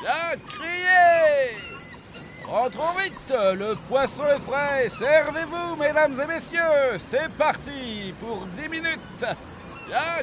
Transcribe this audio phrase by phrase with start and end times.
[0.00, 1.58] Bien crié
[2.46, 9.36] Rentrons vite, le poisson est frais, servez-vous mesdames et messieurs, c'est parti pour 10 minutes.
[9.86, 10.22] Bien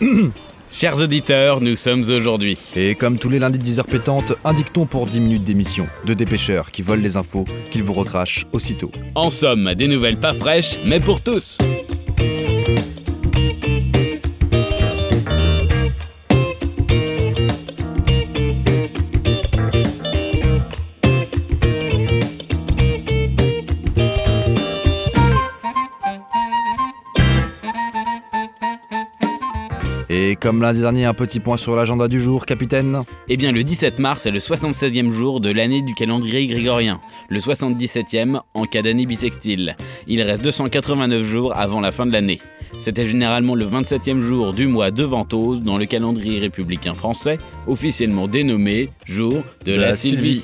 [0.00, 0.30] crié
[0.70, 2.58] Chers auditeurs, nous sommes aujourd'hui.
[2.74, 5.86] Et comme tous les lundis de 10h pétantes, un dicton pour 10 minutes d'émission.
[6.04, 8.90] De dépêcheurs qui volent les infos, qu'ils vous recrachent aussitôt.
[9.14, 11.58] En somme, des nouvelles pas fraîches, mais pour tous.
[30.18, 33.02] Et comme lundi dernier, un petit point sur l'agenda du jour, capitaine.
[33.28, 37.38] Eh bien, le 17 mars est le 76e jour de l'année du calendrier grégorien, le
[37.38, 39.76] 77e en cas d'année bissextile.
[40.06, 42.40] Il reste 289 jours avant la fin de l'année.
[42.78, 48.26] C'était généralement le 27e jour du mois de Ventose dans le calendrier républicain français, officiellement
[48.26, 50.42] dénommé jour de, la, Sylvie.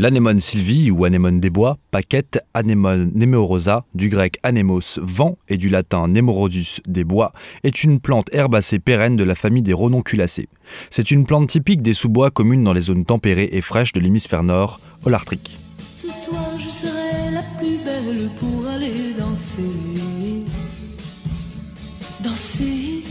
[0.00, 5.68] L'anémone sylvie ou anémone des bois, paquette, anémone némorosa, du grec anémos vent et du
[5.68, 7.34] latin némorodus des bois,
[7.64, 10.48] est une plante herbacée pérenne de la famille des renonculacées.
[10.88, 14.42] C'est une plante typique des sous-bois communes dans les zones tempérées et fraîches de l'hémisphère
[14.42, 15.58] nord, holarctique.
[15.94, 20.46] Ce soir, je serai la plus belle pour aller danser.
[22.24, 23.04] Danser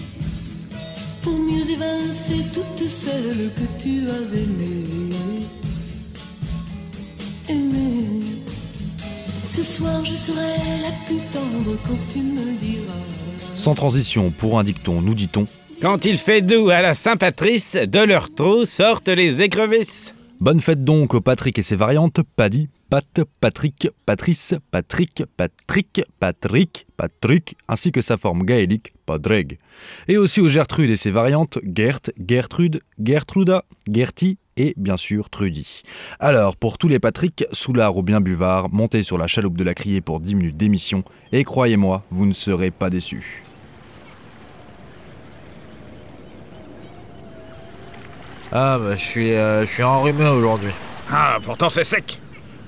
[1.21, 5.28] pour mieux évincer toutes celles que tu as aimées.
[9.49, 12.93] Ce soir, je serai la plus tendre quand tu me diras.
[13.55, 15.47] Sans transition, pour un dicton, nous dit-on
[15.81, 20.13] Quand il fait doux à la Saint-Patrice, de leur trou sortent les écrevisses.
[20.39, 26.85] Bonne fête donc au Patrick et ses variantes, Paddy, Pat, Patrick, Patrice, Patrick, Patrick, Patrick,
[26.95, 29.57] Patrick, ainsi que sa forme gaélique, Padreg.
[30.07, 35.81] Et aussi aux Gertrude et ses variantes, Gert, Gertrude, Gertruda, Gertie et bien sûr Trudy.
[36.19, 39.73] Alors, pour tous les Patrick, soulards ou bien buvards, montez sur la chaloupe de la
[39.73, 43.43] criée pour 10 minutes d'émission, et croyez-moi, vous ne serez pas déçus.
[48.51, 50.71] Ah bah je suis, euh, je suis enrhumé aujourd'hui.
[51.11, 52.19] Ah, pourtant c'est sec.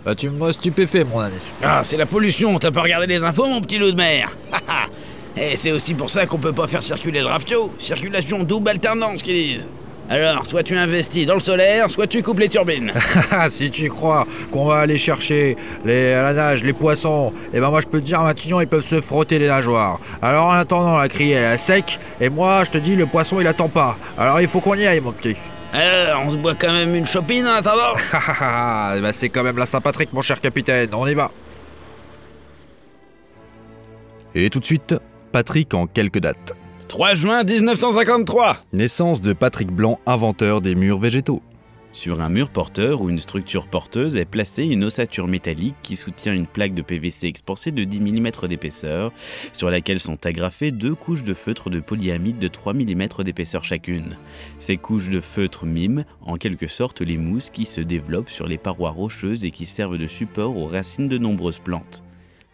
[0.05, 1.37] Bah tu m'as stupéfait mon ami.
[1.63, 4.31] Ah, c'est la pollution, t'as pas regardé les infos mon petit loup de mer?
[5.37, 7.73] Et c'est aussi pour ça qu'on peut pas faire circuler le rafio.
[7.79, 9.67] Circulation double alternance qu'ils disent.
[10.11, 12.91] Alors, soit tu investis dans le solaire, soit tu coupes les turbines.
[13.31, 15.55] Ah si tu crois qu'on va aller chercher
[15.85, 18.59] les, à la nage les poissons, et ben moi je peux te dire à Matignon
[18.59, 20.01] ils peuvent se frotter les nageoires.
[20.22, 23.39] Alors en attendant la criée elle est sec, et moi je te dis le poisson
[23.39, 23.97] il attend pas.
[24.17, 25.38] Alors il faut qu'on y aille mon petit.
[25.72, 27.95] Alors, on se boit quand même une chopine en attendant
[28.41, 31.31] Ah bah c'est quand même la Saint-Patrick mon cher capitaine, on y va.
[34.35, 34.93] Et tout de suite,
[35.31, 36.53] Patrick en quelques dates.
[36.91, 38.66] 3 juin 1953.
[38.74, 41.41] Naissance de Patrick Blanc, inventeur des murs végétaux.
[41.94, 46.34] Sur un mur porteur ou une structure porteuse est placée une ossature métallique qui soutient
[46.34, 49.13] une plaque de PVC expansée de 10 mm d'épaisseur,
[49.53, 54.18] sur laquelle sont agrafées deux couches de feutre de polyamide de 3 mm d'épaisseur chacune.
[54.59, 58.58] Ces couches de feutre miment en quelque sorte les mousses qui se développent sur les
[58.58, 62.03] parois rocheuses et qui servent de support aux racines de nombreuses plantes.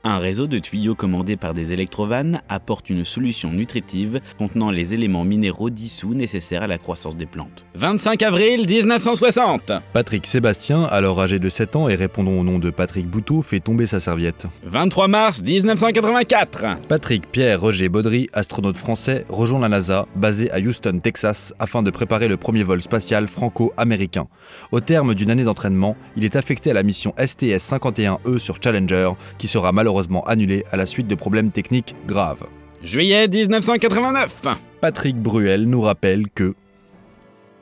[0.04, 5.26] Un réseau de tuyaux commandés par des électrovannes apporte une solution nutritive contenant les éléments
[5.26, 7.66] minéraux dissous nécessaires à la croissance des plantes.
[7.76, 12.70] 25 avril 1960 Patrick Sébastien, alors âgé de 7 ans et répondant au nom de
[12.70, 14.46] Patrick Bouteau, fait tomber sa serviette.
[14.64, 21.00] 23 mars 1984 Patrick Pierre Roger Baudry, astronaute français, rejoint la NASA, basé à Houston,
[21.04, 24.28] Texas, afin de préparer le premier vol spatial franco-américain.
[24.72, 29.10] Au terme d'une année d'entraînement, il est affecté à la mission STS-51E E sur Challenger,
[29.38, 29.87] qui sera malheureusement
[30.26, 32.46] annulée à la suite de problèmes techniques graves.
[32.84, 34.42] Juillet 1989
[34.82, 36.54] Patrick Bruel nous rappelle que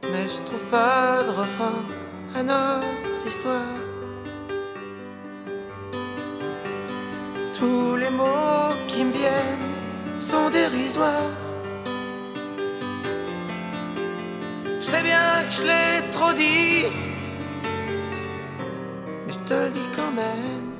[0.04, 1.80] Mais je trouve pas de refrain
[2.36, 3.62] à notre histoire.
[7.58, 11.32] Tous les mots qui me viennent sont dérisoires.
[14.80, 16.86] Je sais bien que je l'ai trop dit,
[19.26, 20.75] mais je te le dis quand même.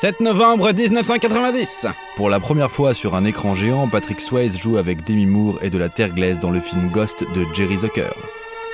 [0.00, 1.84] 7 novembre 1990
[2.16, 5.68] pour la première fois sur un écran géant, Patrick Swayze joue avec Demi Moore et
[5.68, 8.14] de la terre glaise dans le film Ghost de Jerry Zucker.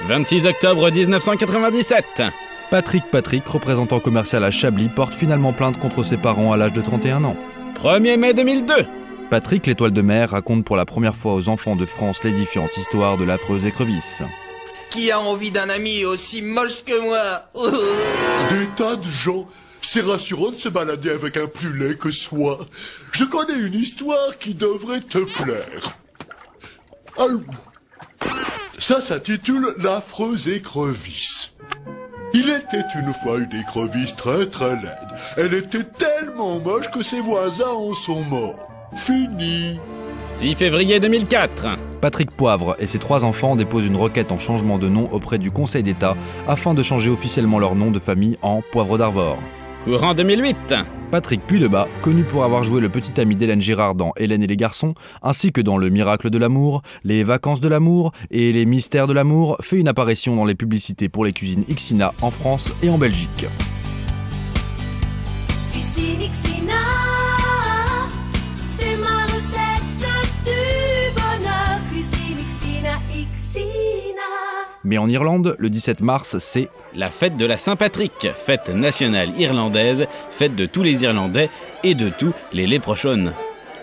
[0.07, 2.23] 26 octobre 1997
[2.71, 6.81] Patrick Patrick, représentant commercial à Chablis, porte finalement plainte contre ses parents à l'âge de
[6.81, 7.37] 31 ans.
[7.83, 8.75] 1er mai 2002
[9.29, 13.17] Patrick l'étoile de mer raconte pour la première fois aux enfants de France l'édifiante histoire
[13.17, 14.23] de l'affreuse écrevisse.
[14.91, 17.19] Qui a envie d'un ami aussi moche que moi?
[18.51, 19.49] Des tas de gens.
[19.89, 22.59] C'est rassurant de se balader avec un plus laid que soi.
[23.13, 25.97] Je connais une histoire qui devrait te plaire.
[27.17, 27.27] Ah,
[28.79, 31.53] Ça s'intitule L'affreuse écrevisse.
[32.35, 35.09] Il était une fois une écrevisse très très laide.
[35.37, 38.69] Elle était tellement moche que ses voisins en sont morts.
[38.97, 39.79] Fini.
[40.27, 41.69] 6 février 2004.
[42.01, 45.51] Patrick Poivre et ses trois enfants déposent une requête en changement de nom auprès du
[45.53, 46.17] Conseil d'État
[46.49, 49.39] afin de changer officiellement leur nom de famille en Poivre d'Arvor.
[49.87, 50.75] Courant 2008.
[51.13, 54.57] Patrick Puydebas, connu pour avoir joué le petit ami d'Hélène Girard dans Hélène et les
[54.57, 59.07] garçons, ainsi que dans Le miracle de l'amour, Les vacances de l'amour et Les mystères
[59.07, 62.91] de l'amour, fait une apparition dans les publicités pour les cuisines Ixina en France et
[62.91, 63.47] en Belgique.
[65.71, 66.73] Cuisine Ixina,
[74.97, 80.07] Mais en Irlande, le 17 mars, c'est La fête de la Saint-Patrick, fête nationale irlandaise,
[80.31, 81.51] fête de tous les Irlandais
[81.85, 83.35] et de tous les léprochaunes.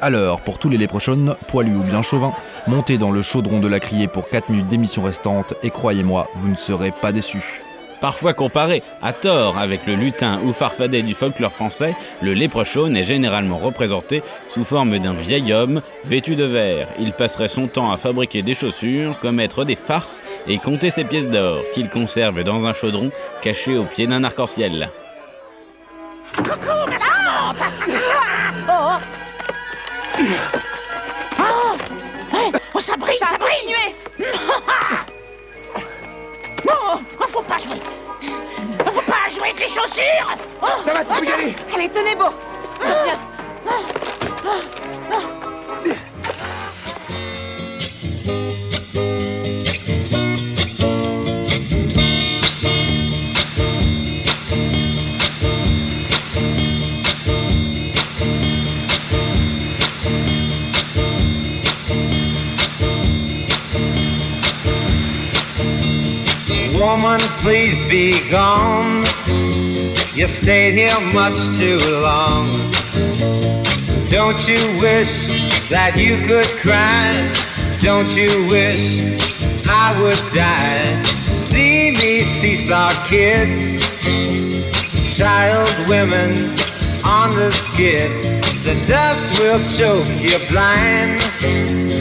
[0.02, 2.34] Alors, pour tous les léprochaunes, poilus ou bien chauvins,
[2.66, 6.50] montez dans le chaudron de la criée pour 4 minutes d'émission restantes et croyez-moi, vous
[6.50, 7.62] ne serez pas déçus.
[8.04, 13.06] Parfois comparé, à tort, avec le lutin ou farfadet du folklore français, le léprechaune est
[13.06, 16.90] généralement représenté sous forme d'un vieil homme vêtu de verre.
[17.00, 21.30] Il passerait son temps à fabriquer des chaussures, commettre des farces et compter ses pièces
[21.30, 23.12] d'or qu'il conserve dans un chaudron
[23.42, 24.90] caché au pied d'un arc-en-ciel.
[32.76, 33.76] Oh, ça brille, ça, brille.
[36.66, 37.82] Non, oh, faut pas jouer.
[38.86, 40.38] Faut pas jouer avec les chaussures.
[40.86, 41.56] Ça va, tu peux y aller.
[41.76, 42.30] Allez, tenez bon
[42.82, 43.33] Viens
[67.42, 69.04] please be gone.
[70.16, 72.48] You stayed here much too long.
[74.10, 75.28] Don't you wish
[75.70, 77.34] that you could cry?
[77.80, 79.02] Don't you wish
[79.68, 81.02] I would die?
[81.34, 83.84] See me seesaw kids,
[85.18, 86.58] child women
[87.04, 88.24] on the skids.
[88.64, 91.93] The dust will choke you blind.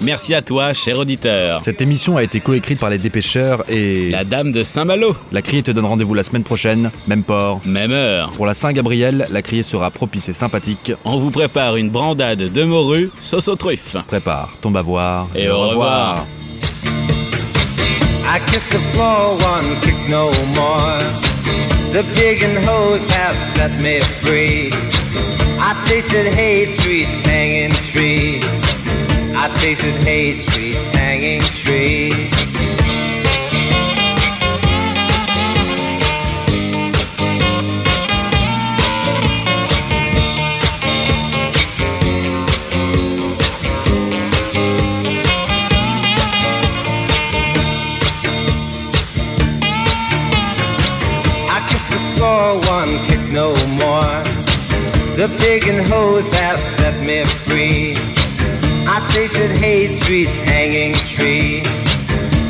[0.00, 1.60] Merci à toi, cher auditeur.
[1.62, 4.10] Cette émission a été coécrite par les dépêcheurs et...
[4.10, 7.60] La dame de Saint-Malo, La criée te donne rendez-vous la semaine prochaine, même port.
[7.64, 8.30] même heure.
[8.32, 10.92] Pour la Saint-Gabriel, la criée sera propice et sympathique.
[11.04, 13.96] On vous prépare une brandade de morue, sauce aux truffes.
[14.06, 15.28] Prépare ton bavoir.
[15.34, 16.26] Et au revoir.
[18.32, 21.00] I kiss the floor, one kick no more.
[21.92, 24.70] The big and hose have set me free.
[25.58, 28.79] I tasted hate streets, hanging trees.
[29.42, 32.34] I tasted hate streets, hanging trees.
[52.66, 54.24] One kick no more.
[55.16, 58.19] The big and hose have set me free.
[59.00, 61.66] I tasted hate streets, hanging trees.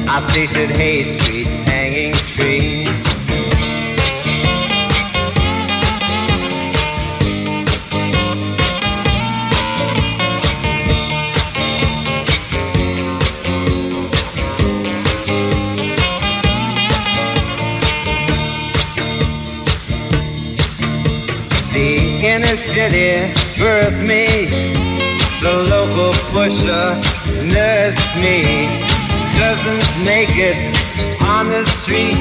[0.08, 2.86] I tasted hate streets, hanging trees.
[21.72, 24.89] The inner city birthed me.
[25.40, 27.00] The local pusher
[27.48, 28.44] nursed me.
[29.40, 30.60] Cousins make it
[31.24, 32.20] on the street.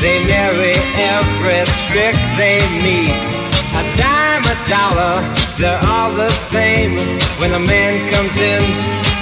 [0.00, 3.12] They marry every trick they meet.
[3.76, 5.20] A dime, a dollar,
[5.58, 6.96] they're all the same.
[7.38, 8.62] When a man comes in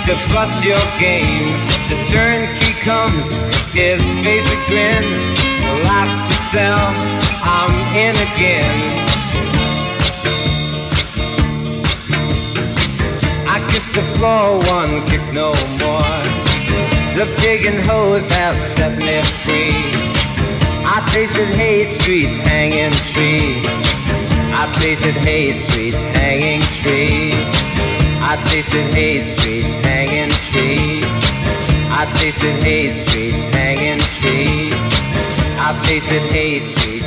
[0.06, 1.50] to bust your game,
[1.90, 3.26] the turnkey comes,
[3.74, 5.02] his face a grin.
[5.82, 6.86] Lots to sell,
[7.42, 9.01] I'm in again.
[13.94, 16.22] The floor, one kick no more.
[17.16, 19.76] The pig and hose have set me free.
[20.84, 23.84] I tasted hate streets, hanging trees.
[24.54, 27.52] I tasted hate streets, hanging trees.
[28.24, 31.04] I tasted hate streets, hanging trees.
[31.92, 34.90] I tasted hate streets, hanging trees.
[35.66, 37.01] I tasted hate streets,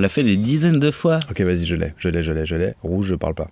[0.00, 1.20] On l'a fait des dizaines de fois.
[1.30, 2.72] Ok, vas-y, je l'ai, je l'ai, je l'ai, je l'ai.
[2.82, 3.48] Rouge, je parle pas.